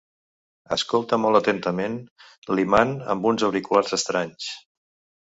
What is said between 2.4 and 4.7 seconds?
l'imant amb uns auriculars estranys.